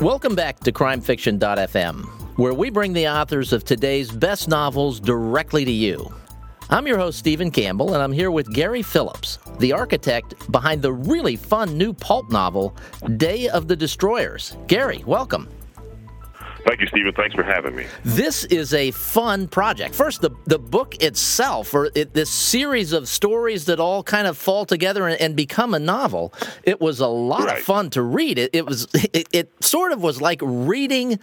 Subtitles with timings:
[0.00, 2.04] Welcome back to CrimeFiction.fm,
[2.38, 6.14] where we bring the authors of today's best novels directly to you.
[6.70, 10.92] I'm your host, Stephen Campbell, and I'm here with Gary Phillips, the architect behind the
[10.92, 12.76] really fun new pulp novel,
[13.16, 14.56] Day of the Destroyers.
[14.68, 15.48] Gary, welcome.
[16.68, 17.14] Thank you, Stephen.
[17.14, 17.86] Thanks for having me.
[18.04, 19.94] This is a fun project.
[19.94, 24.36] First, the the book itself, or it, this series of stories that all kind of
[24.36, 26.34] fall together and, and become a novel.
[26.64, 27.56] It was a lot right.
[27.56, 28.38] of fun to read.
[28.38, 31.18] It, it was it, it sort of was like reading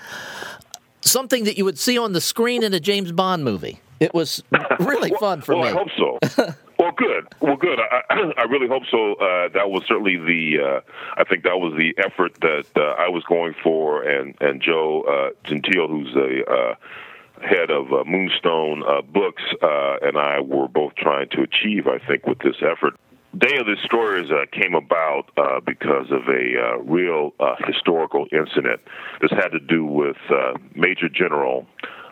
[1.02, 3.80] something that you would see on the screen in a James Bond movie.
[4.00, 4.42] It was
[4.80, 5.70] really well, fun for well, me.
[5.70, 6.54] I hope so.
[6.98, 7.28] good.
[7.42, 7.80] Well, good.
[7.80, 9.14] I, I really hope so.
[9.16, 10.64] Uh, that was certainly the.
[10.64, 10.82] Uh,
[11.18, 15.04] I think that was the effort that uh, I was going for, and and Joe
[15.04, 16.76] uh, Gentile, who's a uh,
[17.42, 21.88] head of uh, Moonstone uh, Books, uh, and I were both trying to achieve.
[21.88, 22.96] I think with this effort.
[23.38, 28.28] Day of the Destroyers uh, came about uh, because of a uh, real uh, historical
[28.32, 28.80] incident.
[29.20, 31.68] This had to do with uh, Major General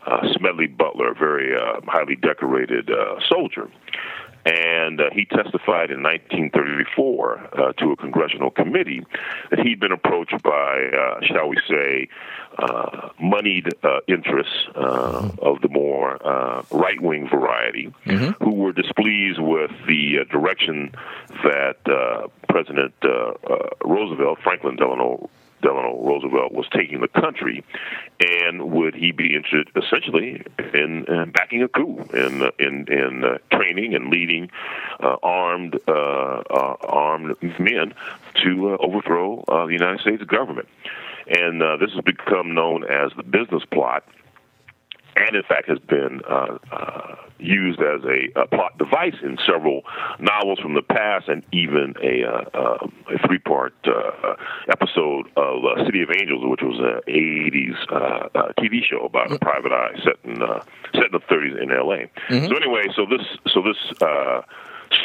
[0.06, 1.54] uh, Smedley Butler, a very
[1.88, 2.90] highly decorated
[3.30, 3.70] soldier.
[4.46, 9.02] And uh, he testified in 1934 uh, to a congressional committee
[9.50, 12.10] that he'd been approached by, uh, shall we say,
[12.58, 18.44] uh, moneyed uh, interests uh, of the more uh, right wing variety Mm-hmm.
[18.44, 20.92] who were displeased with the uh, direction
[21.44, 25.30] that uh, President uh, uh, Roosevelt, Franklin Delano
[25.64, 27.64] Delano Roosevelt was taking the country,
[28.20, 33.24] and would he be interested essentially in, in backing a coup, in uh, in in
[33.24, 34.52] uh, training and leading
[35.00, 37.94] uh, armed uh, uh, armed men
[38.44, 40.68] to uh, overthrow uh, the United States government,
[41.28, 44.04] and this has become known as the business plot
[45.16, 49.82] and in fact has been uh, uh, used as a, a, plot device in several
[50.20, 54.36] novels from the past, and even a, uh, a three-part uh,
[54.70, 59.40] episode of uh, City of Angels, which was an '80s uh, TV show about a
[59.40, 60.38] private eye set in
[60.94, 62.10] set in the '30s in L.A.
[62.32, 62.48] Mm-hmm.
[62.48, 63.78] So anyway, so this so this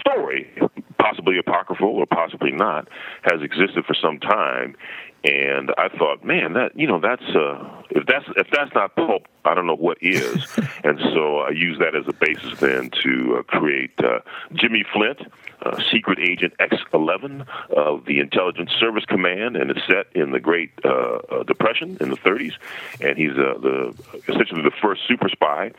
[0.01, 0.51] story,
[0.99, 2.89] possibly apocryphal or possibly not,
[3.23, 4.77] has existed for some time.
[5.25, 9.27] And I thought, man, that you know, that's uh, if that's if that's not pulp,
[9.45, 10.47] I don't know what is.
[10.85, 14.21] and so I used that as a basis then to uh, create uh,
[14.53, 15.21] Jimmy Flint,
[15.63, 20.71] uh, Secret Agent X11 of the Intelligence Service Command, and it's set in the Great
[20.85, 22.55] uh, uh, Depression in the 30s,
[23.01, 23.95] and he's uh, the
[24.29, 25.73] essentially the first super spy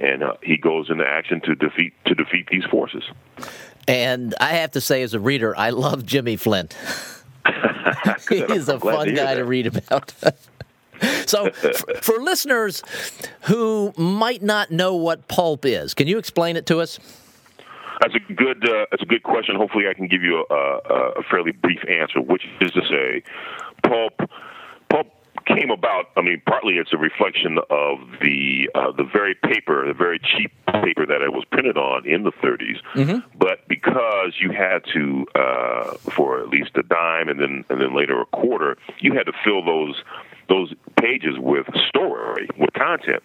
[0.00, 3.02] and uh, he goes into action to defeat to defeat these forces.
[3.86, 6.76] And I have to say, as a reader, I love Jimmy Flint.
[8.28, 10.12] He's a fun to guy to read about.
[11.26, 12.82] so, for, for listeners
[13.42, 16.98] who might not know what pulp is, can you explain it to us?
[18.00, 18.68] That's a good.
[18.68, 19.56] Uh, that's a good question.
[19.56, 23.22] Hopefully, I can give you a, a, a fairly brief answer, which is to say,
[23.82, 24.30] pulp.
[25.48, 26.10] Came about.
[26.16, 30.52] I mean, partly it's a reflection of the uh, the very paper, the very cheap
[30.66, 32.78] paper that it was printed on in the 30s.
[32.94, 33.38] Mm-hmm.
[33.38, 37.96] But because you had to, uh, for at least a dime, and then and then
[37.96, 40.02] later a quarter, you had to fill those
[40.48, 43.22] those pages with story, with content.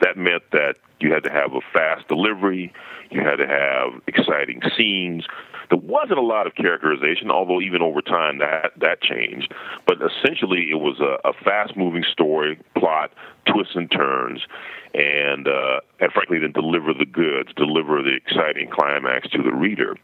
[0.00, 2.72] That meant that you had to have a fast delivery.
[3.10, 5.24] You had to have exciting scenes.
[5.70, 9.52] There wasn't a lot of characterization, although even over time that that changed.
[9.86, 13.10] But essentially, it was a, a fast-moving story, plot,
[13.46, 14.40] twists and turns,
[14.94, 19.96] and uh, and frankly, then deliver the goods, deliver the exciting climax to the reader.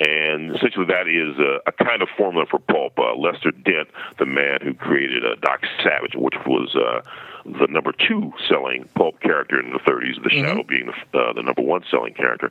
[0.00, 2.98] And essentially, that is a, a kind of formula for pulp.
[2.98, 3.88] Uh, Lester Dent,
[4.18, 7.00] the man who created uh, Doc Savage, which was uh,
[7.44, 10.44] the number two selling pulp character in the 30s, the mm-hmm.
[10.44, 12.50] Shadow being the, uh, the number one selling character.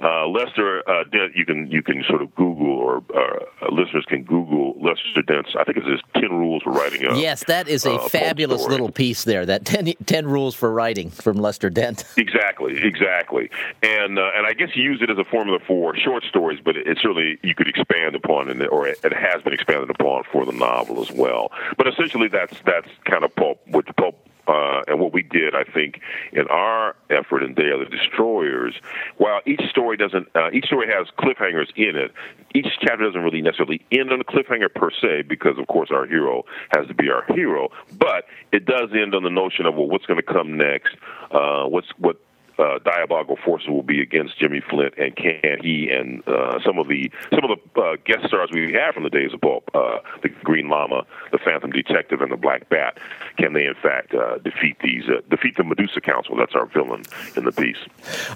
[0.00, 4.22] Uh, Lester uh, Dent, you can you can sort of Google or uh, listeners can
[4.22, 5.54] Google Lester Dent's.
[5.58, 7.04] I think it's his ten rules for writing.
[7.04, 9.44] A, yes, that is a uh, fabulous little piece there.
[9.44, 12.04] That 10, 10, rules for writing from Lester Dent.
[12.28, 13.50] Exactly, exactly,
[13.82, 16.76] and uh, and I guess he used it as a formula for short stories, but
[16.76, 20.24] it, it certainly you could expand upon it, or it, it has been expanded upon
[20.30, 21.50] for the novel as well.
[21.76, 25.64] But essentially, that's that's kind of pulp, which pulp uh, and what we did, I
[25.64, 26.00] think,
[26.32, 28.74] in our effort in Day of the Destroyers,
[29.18, 32.12] while each story doesn't, uh, each story has cliffhangers in it.
[32.54, 36.06] Each chapter doesn't really necessarily end on a cliffhanger per se, because of course our
[36.06, 37.68] hero has to be our hero.
[37.98, 40.96] But it does end on the notion of well, what's going to come next?
[41.30, 42.16] Uh, what's what
[42.58, 46.88] uh, diabolical forces will be against Jimmy Flint, and can he and uh, some of
[46.88, 49.98] the some of the uh, guest stars we have from the days of pulp, uh,
[50.22, 52.98] the Green Lama, the Phantom Detective, and the Black Bat,
[53.36, 56.36] can they in fact uh, defeat these uh, defeat the Medusa Council?
[56.36, 57.04] That's our villain
[57.36, 57.78] in the piece.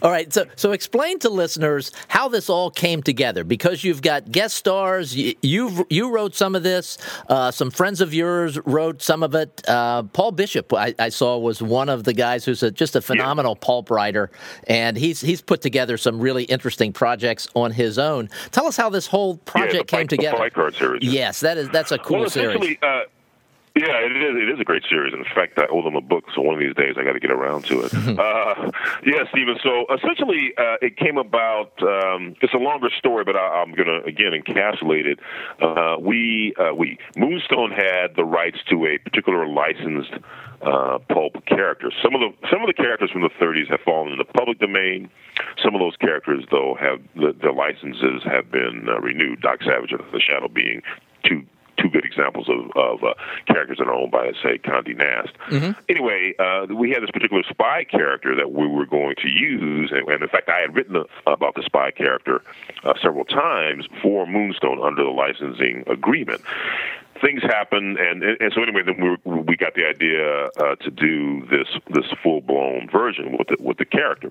[0.03, 4.31] All right, so so explain to listeners how this all came together because you've got
[4.31, 5.15] guest stars.
[5.17, 6.99] You you, you wrote some of this.
[7.29, 9.63] Uh, some friends of yours wrote some of it.
[9.69, 13.03] Uh, Paul Bishop, I, I, saw, was one of the guys who's a, just a
[13.03, 13.67] phenomenal yeah.
[13.67, 14.12] pulp writer,
[14.67, 18.29] and he's he's put together some really interesting projects on his own.
[18.50, 20.44] Tell us how this whole project yeah, came together.
[20.44, 21.03] The Card series.
[21.03, 22.76] Yes, that is that's a cool well, series.
[23.75, 24.37] Yeah, it is.
[24.37, 25.15] It is a great series.
[25.15, 27.21] In fact, I owe them a book, so one of these days I got to
[27.21, 27.95] get around to it.
[28.19, 28.71] uh,
[29.05, 29.57] yeah, Stephen.
[29.63, 31.73] So essentially, uh, it came about.
[31.83, 35.21] Um, it's a longer story, but I, am going to again encapsulate it.
[35.61, 40.13] Uh, we uh, we Moonstone had the rights to a particular licensed
[40.61, 41.91] uh, pulp character.
[42.03, 44.59] Some of the some of the characters from the 30s have fallen in the public
[44.59, 45.11] domain.
[45.65, 49.41] Some of those characters, though, have the, the licenses have been uh, renewed.
[49.41, 50.83] Doc Savage of the Shadow being
[51.25, 51.47] two
[51.77, 53.15] two good examples of, of uh,
[53.47, 55.33] characters that are owned by, say, Condé Nast.
[55.49, 55.81] Mm-hmm.
[55.89, 60.09] Anyway, uh, we had this particular spy character that we were going to use, and,
[60.09, 62.43] and in fact, I had written about the spy character
[62.85, 66.43] uh, several times for Moonstone under the licensing agreement
[67.23, 71.47] things happen, and, and so anyway, then we we got the idea uh, to do
[71.47, 74.31] this this full blown version with the, with the character.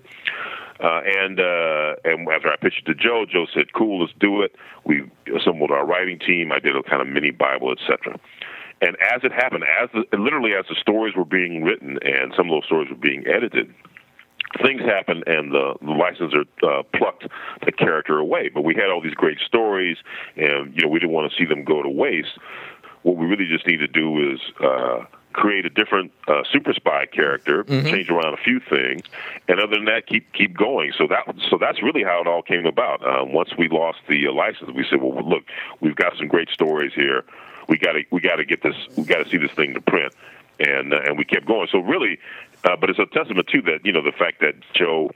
[0.80, 4.42] Uh, and uh, and after I pitched it to Joe, Joe said, "Cool, let's do
[4.42, 6.52] it." We assembled our writing team.
[6.52, 8.20] I did a kind of mini Bible, etc.
[8.82, 12.48] And as it happened, as the, literally as the stories were being written and some
[12.48, 13.72] of those stories were being edited,
[14.64, 17.28] things happened and the, the licensor uh, plucked
[17.64, 18.50] the character away.
[18.50, 19.98] But we had all these great stories,
[20.36, 22.40] and you know we didn't want to see them go to waste.
[23.04, 27.06] What we really just need to do is uh, create a different uh, super spy
[27.06, 27.88] character, mm-hmm.
[27.88, 29.04] change around a few things,
[29.48, 30.94] and other than that, keep keep going.
[30.98, 33.06] So that so that's really how it all came about.
[33.06, 35.44] Um, once we lost the uh, license, we said, "Well, look,
[35.80, 37.24] we've got some great stories here.
[37.68, 38.76] We got to we got to get this.
[38.96, 40.14] We got to see this thing to print."
[40.60, 41.68] And uh, and we kept going.
[41.72, 42.20] So really,
[42.64, 43.86] uh, but it's a testament to that.
[43.86, 45.12] You know, the fact that Joe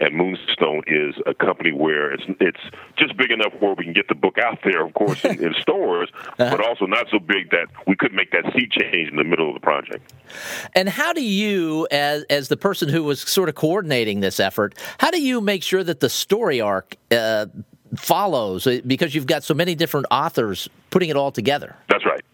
[0.00, 2.60] and Moonstone is a company where it's it's
[2.96, 5.54] just big enough where we can get the book out there, of course, in, in
[5.60, 6.50] stores, uh-huh.
[6.50, 9.48] but also not so big that we could make that sea change in the middle
[9.48, 10.12] of the project.
[10.74, 14.74] And how do you, as as the person who was sort of coordinating this effort,
[14.98, 17.46] how do you make sure that the story arc uh,
[17.96, 18.66] follows?
[18.86, 21.76] Because you've got so many different authors putting it all together.
[21.88, 22.24] That's right.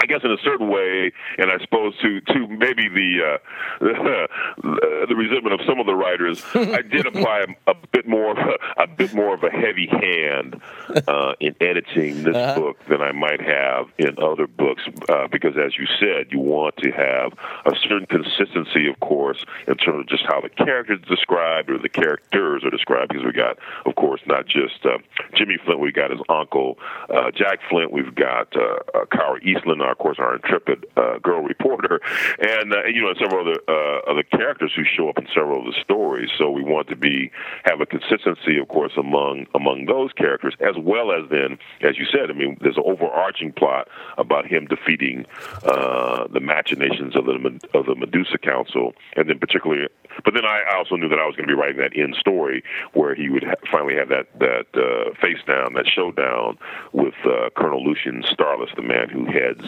[0.00, 3.38] I guess in a certain way, and I suppose to to maybe the uh,
[5.06, 8.34] the resentment of some of the writers, I did apply a, a bit more
[8.76, 10.60] a bit more of a heavy hand
[11.06, 12.58] uh, in editing this uh-huh.
[12.58, 16.76] book than I might have in other books, uh, because as you said, you want
[16.78, 17.32] to have
[17.66, 21.88] a certain consistency, of course, in terms of just how the characters described or the
[21.88, 23.08] characters are described.
[23.10, 24.98] Because we got, of course, not just uh,
[25.34, 26.78] Jimmy Flint, we got his uncle
[27.10, 31.42] uh, Jack Flint, we've got uh, uh, Kara Eastland of course, our intrepid uh, girl
[31.42, 32.00] reporter,
[32.38, 35.66] and uh, you know, several other uh, other characters who show up in several of
[35.72, 36.30] the stories.
[36.38, 37.30] So we want to be
[37.64, 42.06] have a consistency, of course, among among those characters, as well as then, as you
[42.06, 45.26] said, I mean, there's an overarching plot about him defeating
[45.64, 49.88] uh, the machinations of the of the Medusa Council, and then particularly.
[50.24, 52.64] But then I also knew that I was going to be writing that end story
[52.94, 56.58] where he would ha- finally have that that uh, face down, that showdown
[56.92, 59.64] with uh, Colonel Lucian Starless, the man who heads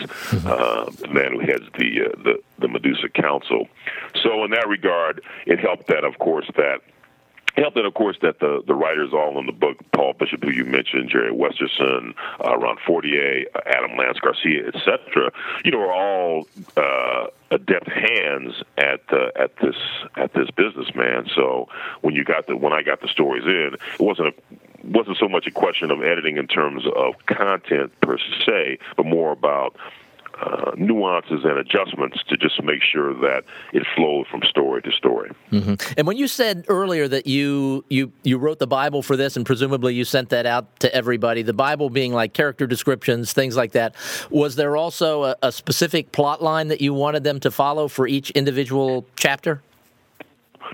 [0.46, 3.68] uh, the man who heads the, uh, the the Medusa Council.
[4.22, 6.80] So in that regard, it helped that, of course, that
[7.56, 10.50] helped that, of course, that the, the writers all in the book, Paul Bishop, who
[10.50, 15.30] you mentioned, Jeri Westerson, uh, Ron Fortier, uh, Adam Lance Garcia, etc.,
[15.64, 19.76] you know, are all uh, adept hands at uh, at this
[20.16, 21.28] at this businessman.
[21.34, 21.68] So
[22.00, 24.34] when you got the when I got the stories in, it wasn't a
[24.84, 29.32] wasn't so much a question of editing in terms of content per se, but more
[29.32, 29.76] about
[30.40, 35.30] uh, nuances and adjustments to just make sure that it flows from story to story.
[35.50, 35.94] Mm-hmm.
[35.96, 39.44] And when you said earlier that you you you wrote the Bible for this, and
[39.44, 43.72] presumably you sent that out to everybody, the Bible being like character descriptions, things like
[43.72, 43.94] that,
[44.30, 48.06] was there also a, a specific plot line that you wanted them to follow for
[48.06, 49.62] each individual chapter?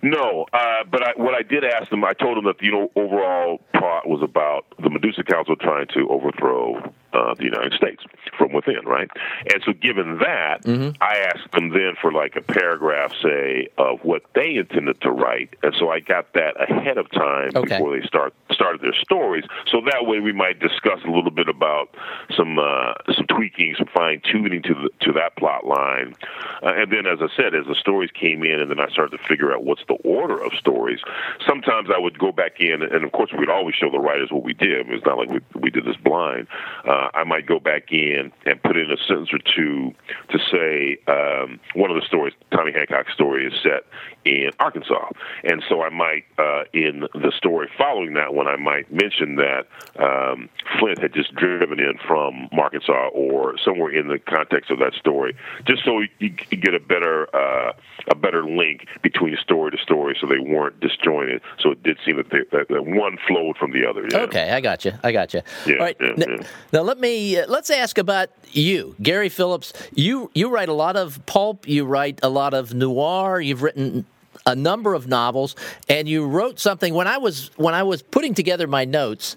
[0.02, 2.72] No, uh, but I, what I did ask them, I told them that the you
[2.72, 8.02] know, overall plot was about the Medusa Council trying to overthrow uh, the United States
[8.36, 9.10] from within, right?
[9.52, 10.90] And so, given that, mm-hmm.
[11.00, 15.56] I asked them then for like a paragraph, say, of what they intended to write,
[15.62, 17.78] and so I got that ahead of time okay.
[17.78, 19.44] before they start started their stories.
[19.70, 21.94] So that way, we might discuss a little bit about
[22.36, 26.14] some uh, some tweaking, some fine tuning to the, to that plot line,
[26.62, 29.16] uh, and then, as I said, as the stories came in, and then I started
[29.16, 31.00] to figure out what's the order of stories.
[31.46, 34.44] Sometimes I would go back in, and of course, we'd always show the writers what
[34.44, 34.88] we did.
[34.88, 36.48] It's not like we we did this blind.
[36.84, 39.94] Uh, I might go back in and put in a sentence or two
[40.30, 43.84] to say um, one of the stories, Tommy Hancock's story, is set
[44.24, 45.10] in Arkansas,
[45.44, 49.66] and so I might uh, in the story following that one, I might mention that
[49.98, 54.94] um, Flint had just driven in from Arkansas or somewhere in the context of that
[54.94, 55.36] story,
[55.66, 57.72] just so you, get a better uh,
[58.10, 61.40] a better link between story to story, so they weren't disjointed.
[61.58, 64.06] So it did seem that, they, that, that one flowed from the other.
[64.10, 64.20] Yeah.
[64.20, 64.92] Okay, I got you.
[65.02, 65.42] I got you.
[65.66, 65.96] Yeah, All right.
[66.00, 66.36] Yeah, now,
[66.72, 69.74] now, let me uh, let's ask about you, Gary Phillips.
[69.94, 71.68] You you write a lot of pulp.
[71.68, 73.42] You write a lot of noir.
[73.42, 74.06] You've written
[74.46, 75.54] a number of novels,
[75.86, 79.36] and you wrote something when I was when I was putting together my notes.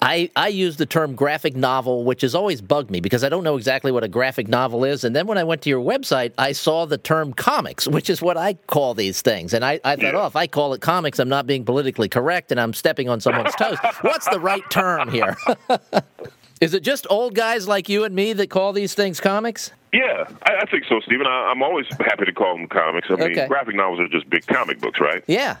[0.00, 3.42] I, I use the term graphic novel, which has always bugged me because I don't
[3.42, 5.02] know exactly what a graphic novel is.
[5.02, 8.20] And then when I went to your website, I saw the term comics, which is
[8.20, 9.54] what I call these things.
[9.54, 12.50] And I, I thought, oh, if I call it comics, I'm not being politically correct
[12.50, 13.78] and I'm stepping on someone's toes.
[14.02, 15.36] What's the right term here?
[16.64, 19.70] is it just old guys like you and me that call these things comics?
[19.92, 21.26] Yeah, I, I think so, Stephen.
[21.26, 23.08] I, am always happy to call them comics.
[23.10, 23.46] I mean, okay.
[23.46, 25.22] graphic novels are just big comic books, right?
[25.26, 25.58] Yeah.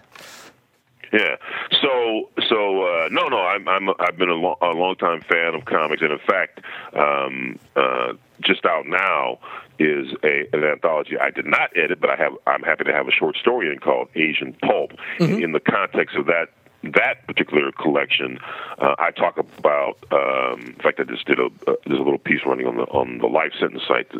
[1.12, 1.36] Yeah.
[1.82, 5.54] So so uh, no no I'm I'm I've been a, lo- a long time fan
[5.54, 6.60] of comics and in fact
[6.94, 9.38] um, uh, just out now
[9.78, 13.06] is a an anthology I did not edit but I have I'm happy to have
[13.06, 15.40] a short story in called Asian Pulp mm-hmm.
[15.40, 16.48] in the context of that
[16.92, 18.38] that particular collection,
[18.78, 19.98] uh, I talk about.
[20.12, 22.84] Um, in fact, I just did a uh, there's a little piece running on the
[22.84, 24.10] on the Life Sentence site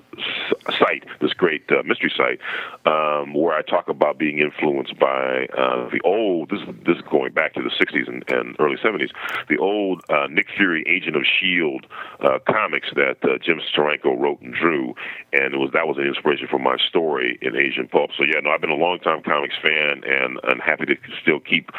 [0.78, 2.40] site this great uh, mystery site
[2.86, 6.50] um, where I talk about being influenced by uh, the old.
[6.50, 9.10] This this is going back to the 60s and, and early 70s.
[9.48, 11.86] The old uh, Nick Fury Agent of Shield
[12.20, 14.94] uh, comics that Jim Steranko wrote and drew,
[15.32, 18.10] and was that was an inspiration for my story in Asian Pulp.
[18.16, 21.40] So yeah, no, I've been a long time comics fan, and I'm happy to still
[21.40, 21.70] keep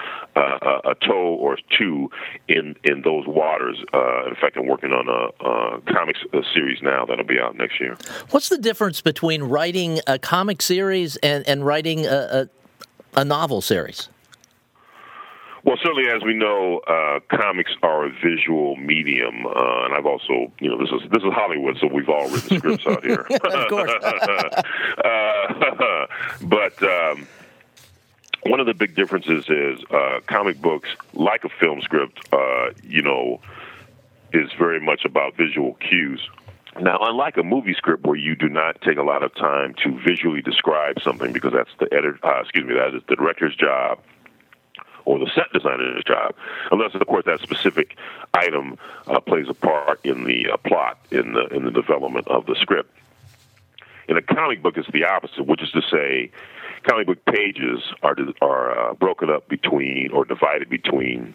[0.84, 2.10] a toe or two
[2.48, 3.84] in in those waters.
[3.94, 6.20] Uh, in fact, I'm working on a, a comics
[6.54, 7.98] series now that'll be out next year.
[8.32, 12.50] What's the difference between writing a comic series and and writing a,
[13.16, 14.10] a, a novel series?
[15.66, 20.52] Well, certainly, as we know, uh, comics are a visual medium, uh, and I've also,
[20.60, 23.22] you know, this is this is Hollywood, so we've all written scripts out here.
[23.44, 23.92] of course.
[25.04, 26.06] uh,
[26.44, 27.28] but um,
[28.46, 33.02] one of the big differences is uh, comic books, like a film script, uh, you
[33.02, 33.42] know,
[34.34, 36.30] is very much about visual cues.
[36.80, 39.98] Now, unlike a movie script where you do not take a lot of time to
[40.00, 44.00] visually describe something because that's the editor, uh, excuse me, that is the director's job
[45.06, 46.36] or the set designer's job,
[46.72, 47.96] unless of course that specific
[48.34, 52.46] item uh, plays a part in the uh, plot in the in the development of
[52.48, 52.92] the script.
[54.08, 56.32] In a comic book, it's the opposite, which is to say,
[56.84, 61.34] comic book pages are are uh, broken up between or divided between.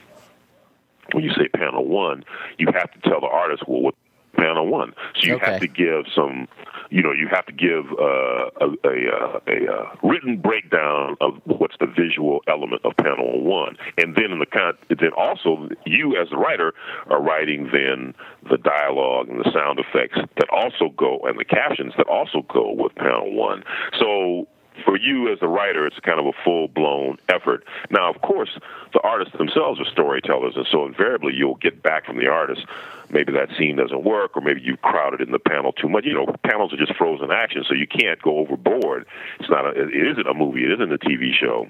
[1.13, 2.25] When you say panel one,
[2.59, 3.95] you have to tell the artist well what
[4.37, 4.95] panel one.
[5.17, 5.53] So you okay.
[5.53, 6.49] have to give some,
[6.91, 11.17] you know, you have to give uh, a, a, uh, a, a, uh, written breakdown
[11.21, 15.69] of what's the visual element of panel one, and then in the con- then also
[15.87, 16.73] you as the writer
[17.09, 18.15] are writing then
[18.49, 22.73] the dialogue and the sound effects that also go and the captions that also go
[22.73, 23.63] with panel one.
[23.99, 24.47] So
[24.91, 27.65] for you as a writer, it's kind of a full blown effort.
[27.91, 28.51] Now, of course,
[28.93, 32.67] the artists themselves are storytellers, and so invariably you'll get back from the artist.
[33.09, 36.07] Maybe that scene doesn't work, or maybe you've crowded in the panel too much.
[36.07, 39.07] You know, panels are just frozen action, so you can't go overboard.
[39.39, 41.69] It's not a, it isn't a movie, it isn't a TV show.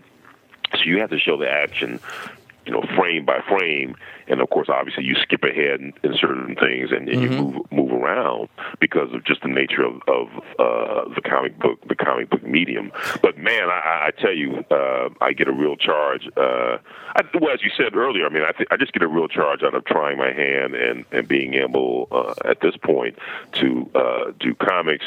[0.73, 2.01] So you have to show the action
[2.71, 3.97] you know, frame by frame,
[4.29, 7.33] and of course, obviously, you skip ahead in, in certain things and, and mm-hmm.
[7.33, 8.49] you move move around
[8.79, 10.29] because of just the nature of, of
[10.61, 12.93] uh, the comic book, the comic book medium.
[13.23, 16.29] But man, I, I tell you, uh, I get a real charge.
[16.37, 16.79] Uh,
[17.17, 19.27] I, well, as you said earlier, I mean, I, th- I just get a real
[19.27, 23.19] charge out of trying my hand and and being able uh, at this point
[23.55, 25.07] to uh, do comics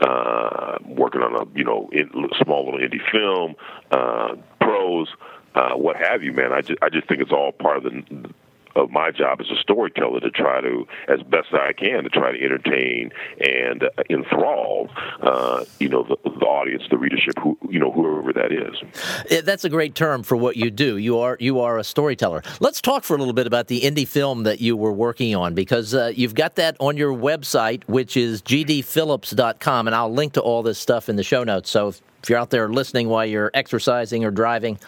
[0.00, 2.10] uh, working on a you know in,
[2.42, 3.54] small little indie film,
[3.90, 5.08] uh, prose,
[5.56, 6.52] uh, what have you, man.
[6.52, 8.30] I just I just think it's all part of the
[8.76, 12.32] of my job as a storyteller to try to, as best I can, to try
[12.32, 13.10] to entertain
[13.40, 14.90] and uh, enthrall,
[15.22, 19.44] uh, you know, the, the, audience, the readership, who you know, whoever that is.
[19.44, 20.98] That's a great term for what you do.
[20.98, 22.42] You are you are a storyteller.
[22.60, 25.54] Let's talk for a little bit about the indie film that you were working on
[25.54, 30.40] because uh, you've got that on your website, which is gdphillips.com, and I'll link to
[30.40, 31.70] all this stuff in the show notes.
[31.70, 34.80] So if if you're out there listening while you're exercising or driving,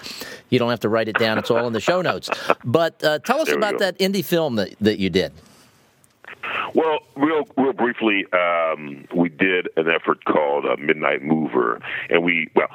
[0.48, 1.38] you don't have to write it down.
[1.38, 2.28] It's all in the show notes.
[2.64, 5.30] But uh, tell us about that indie film that, that you did.
[6.74, 11.80] Well, real real briefly, um, we did an effort called uh, Midnight Mover,
[12.10, 12.66] and we well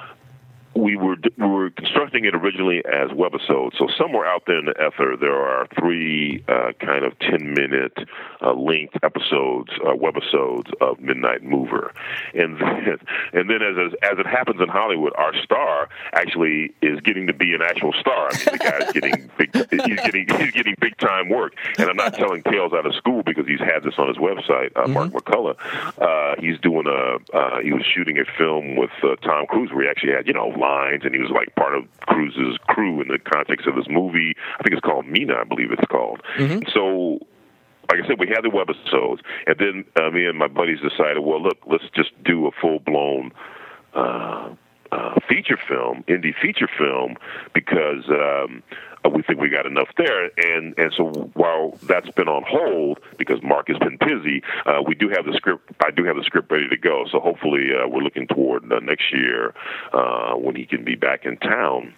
[0.76, 3.78] we were we were constructing it originally as webisodes.
[3.78, 7.98] So somewhere out there in the ether, there are three uh, kind of ten minute
[8.42, 11.94] uh, length episodes, uh, webisodes of Midnight Mover,
[12.34, 12.98] and then
[13.34, 17.34] and then as, as as it happens in Hollywood, our star actually is getting to
[17.34, 18.30] be an actual star.
[18.32, 19.56] I mean, the guy's getting big.
[19.56, 23.24] He's getting he's getting big time work, and I'm not telling tales out of school
[23.24, 24.72] because he's had this on his website.
[24.76, 24.94] Uh, mm-hmm.
[24.94, 25.56] Mark McCullough,
[26.02, 29.84] uh, he's doing a uh, he was shooting a film with uh, Tom Cruise where
[29.84, 33.08] he actually had you know lines, and he was like part of Cruise's crew in
[33.10, 34.32] the context of this movie.
[34.60, 36.22] I think it's called Mena, I believe it's called.
[36.38, 36.70] Mm-hmm.
[36.74, 37.20] So
[37.90, 41.20] like I said, we had the webisodes, and then uh, me and my buddies decided,
[41.20, 43.32] well, look, let's just do a full blown
[43.94, 44.56] uh,
[44.92, 47.18] uh, feature film, indie feature film,
[47.54, 48.64] because um,
[49.12, 50.26] we think we got enough there.
[50.38, 54.96] And and so while that's been on hold because Mark has been busy, uh, we
[54.96, 55.72] do have the script.
[55.84, 57.06] I do have the script ready to go.
[57.12, 59.54] So hopefully uh, we're looking toward uh, next year
[59.92, 61.94] uh, when he can be back in town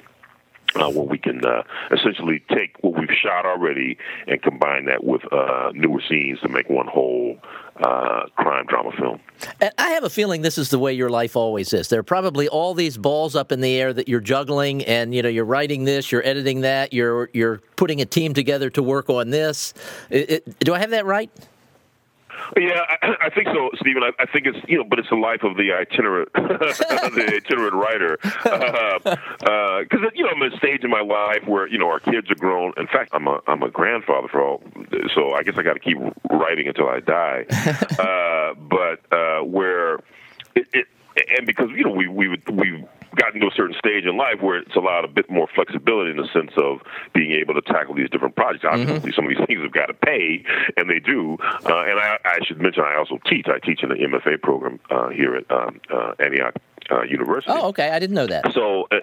[0.76, 5.22] uh, where we can uh, essentially take what we've shot already and combine that with
[5.32, 7.38] uh, newer scenes to make one whole
[7.78, 9.20] uh, crime drama film.
[9.60, 11.90] And I have a feeling this is the way your life always is.
[11.90, 15.22] There are probably all these balls up in the air that you're juggling, and you
[15.22, 19.10] know you're writing this, you're editing that, you're you're putting a team together to work
[19.10, 19.74] on this.
[20.10, 21.30] It, it, do I have that right?
[22.58, 24.04] Yeah, I, I think so, Stephen.
[24.04, 27.74] I, I, think it's you know, but it's the life of the itinerant, the itinerant
[27.74, 28.18] writer.
[28.22, 31.88] Because uh, uh, you know, I'm at a stage in my life where you know
[31.88, 32.74] our kids are grown.
[32.78, 34.64] In fact, I'm a I'm a grandfather for all,
[35.14, 35.98] so I guess I got to keep
[36.30, 37.46] writing until I die.
[38.00, 39.96] uh, but uh, where
[40.56, 40.88] it, it
[41.38, 44.58] and because you know we we we gotten to a certain stage in life where
[44.58, 46.82] it's allowed a bit more flexibility in the sense of
[47.14, 48.66] being able to tackle these different projects.
[48.66, 48.82] Mm-hmm.
[48.82, 49.16] Obviously, mm-hmm.
[49.16, 50.44] some of these things have got to pay,
[50.78, 51.38] and they do.
[51.42, 53.48] Uh, and I, I, should mention, I also teach.
[53.48, 56.56] I teach in the MFA program uh, here at um, uh, Antioch
[56.92, 57.52] uh, University.
[57.54, 57.90] Oh, okay.
[57.90, 58.52] I didn't know that.
[58.54, 58.88] So.
[58.92, 59.00] Uh,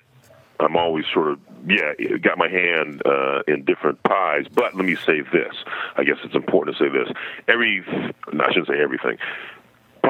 [0.60, 4.46] I'm always sort of yeah got my hand uh, in different pies.
[4.52, 5.54] But let me say this.
[5.96, 7.08] I guess it's important to say this.
[7.48, 9.18] Every I shouldn't say everything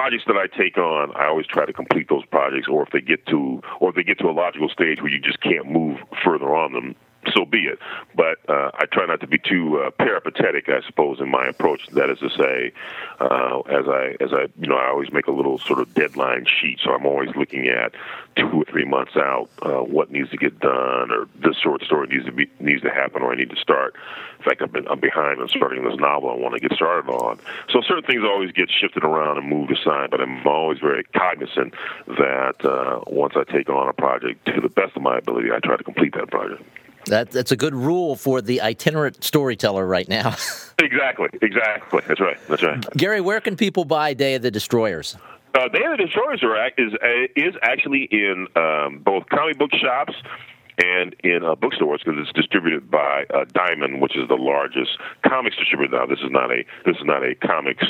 [0.02, 3.00] projects that I take on, I always try to complete those projects, or if they
[3.00, 5.96] get to, or if they get to a logical stage where you just can't move
[6.24, 6.96] further on them,
[7.34, 7.78] so be it.
[8.14, 11.86] But uh, I try not to be too uh, peripatetic, I suppose, in my approach.
[11.88, 12.72] That is to say,
[13.20, 16.46] uh, as I as I you know, I always make a little sort of deadline
[16.46, 16.80] sheet.
[16.84, 17.92] So I'm always looking at
[18.36, 22.08] two or three months out uh, what needs to get done, or this short story
[22.08, 23.94] needs to be needs to happen, or I need to start.
[24.38, 27.08] In fact, I've been I'm behind on starting this novel I want to get started
[27.10, 27.38] on.
[27.70, 30.10] So certain things always get shifted around and moved aside.
[30.10, 31.74] But I'm always very cognizant
[32.08, 35.60] that uh, once I take on a project, to the best of my ability, I
[35.60, 36.62] try to complete that project.
[37.06, 40.36] That, that's a good rule for the itinerant storyteller right now.
[40.78, 42.00] exactly, exactly.
[42.06, 42.38] That's right.
[42.48, 42.84] That's right.
[42.96, 45.16] Gary, where can people buy Day of the Destroyers?
[45.54, 49.70] Uh, Day of the Destroyers are, is uh, is actually in um, both comic book
[49.74, 50.14] shops
[50.78, 55.56] and in uh, bookstores because it's distributed by uh, Diamond, which is the largest comics
[55.56, 55.96] distributor.
[55.96, 57.84] Now, this is not a this is not a comics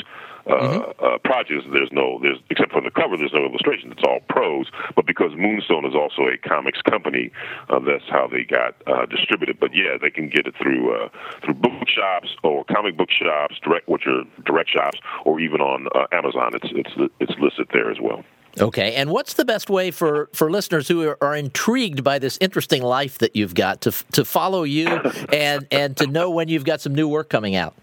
[0.47, 1.05] uh, mm-hmm.
[1.05, 1.63] uh, project.
[1.71, 3.17] There's no there's except for the cover.
[3.17, 3.91] There's no illustration.
[3.91, 4.67] It's all prose.
[4.95, 7.31] But because Moonstone is also a comics company,
[7.69, 9.59] uh, that's how they got uh, distributed.
[9.59, 11.09] But yeah, they can get it through uh,
[11.43, 16.07] through bookshops or comic book shops, direct which are direct shops, or even on uh,
[16.11, 16.51] Amazon.
[16.55, 18.23] It's it's it's listed there as well.
[18.59, 22.37] Okay, and what's the best way for, for listeners who are, are, intrigued by this
[22.39, 24.87] interesting life that you've got to to follow you
[25.33, 27.73] and and to know when you've got some new work coming out?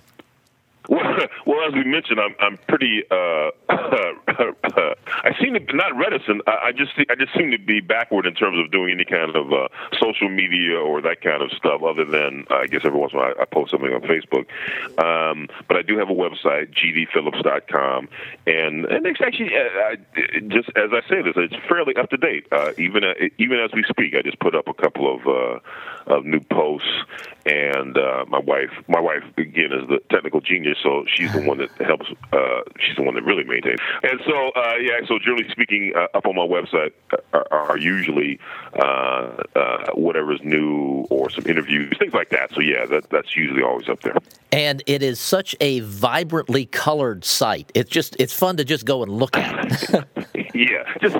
[1.46, 3.02] Well, as we mentioned, I'm I'm pretty.
[3.10, 6.42] Uh, I seem to not reticent.
[6.46, 9.34] I, I just I just seem to be backward in terms of doing any kind
[9.36, 9.68] of uh,
[10.00, 11.82] social media or that kind of stuff.
[11.82, 14.46] Other than I guess every once in a while I, I post something on Facebook.
[14.98, 18.08] Um, but I do have a website, gdphillips.com,
[18.46, 19.96] and and it's actually uh, I,
[20.48, 22.46] just as I say this, it's fairly up to date.
[22.50, 26.14] Uh, even uh, even as we speak, I just put up a couple of uh,
[26.14, 26.88] of new posts,
[27.46, 31.58] and uh, my wife my wife again is the technical genius so she's the one
[31.58, 32.06] that helps.
[32.32, 33.80] Uh, she's the one that really maintains.
[34.02, 35.00] And so, uh, yeah.
[35.06, 36.92] So generally speaking, uh, up on my website
[37.32, 38.38] are, are usually
[38.74, 42.52] uh, uh, whatever's new or some interviews, things like that.
[42.54, 44.16] So yeah, that, that's usually always up there.
[44.52, 47.70] And it is such a vibrantly colored site.
[47.74, 50.06] It's just it's fun to just go and look at.
[50.60, 51.16] yeah, just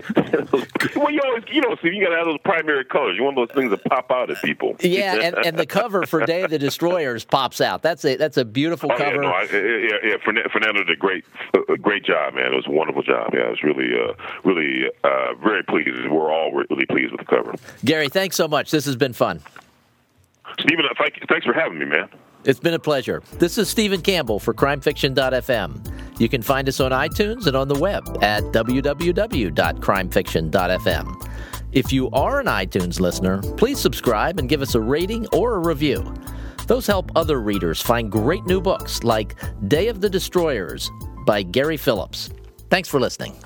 [0.97, 3.17] well, you always you know, see, you got to have those primary colors.
[3.17, 4.77] You want those things that pop out at people.
[4.81, 7.83] Yeah, and, and the cover for Day of the Destroyers pops out.
[7.83, 9.17] That's a that's a beautiful oh, cover.
[9.17, 10.49] Yeah, no, I, yeah, yeah.
[10.53, 11.25] Fernando did a great,
[11.69, 12.53] a great job, man.
[12.53, 13.31] It was a wonderful job.
[13.33, 14.13] Yeah, it was really, uh,
[14.45, 16.09] really, uh, very pleased.
[16.09, 17.55] We're all really pleased with the cover.
[17.85, 18.71] Gary, thanks so much.
[18.71, 19.41] This has been fun.
[20.59, 20.85] Stephen,
[21.29, 22.09] thanks for having me, man.
[22.45, 23.23] It's been a pleasure.
[23.39, 26.19] This is Stephen Campbell for CrimeFiction.fm.
[26.19, 31.29] You can find us on iTunes and on the web at www.crimefiction.fm.
[31.73, 35.59] If you are an iTunes listener, please subscribe and give us a rating or a
[35.59, 36.15] review.
[36.67, 39.37] Those help other readers find great new books like
[39.69, 40.91] Day of the Destroyers
[41.27, 42.31] by Gary Phillips.
[42.71, 43.37] Thanks for listening.